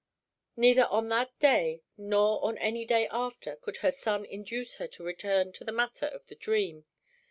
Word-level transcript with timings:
Neither 0.55 0.85
on 0.87 1.09
that 1.09 1.37
day 1.37 1.83
nor 1.95 2.43
on 2.43 2.57
any 2.57 2.85
day 2.85 3.07
after 3.11 3.57
could 3.57 3.77
her 3.85 3.91
son 3.91 4.25
induce 4.25 4.77
her 4.77 4.87
to 4.87 5.03
return 5.05 5.51
to 5.51 5.63
the 5.63 5.71
matter 5.71 6.07
of 6.07 6.25
the 6.25 6.33
dream. 6.33 6.85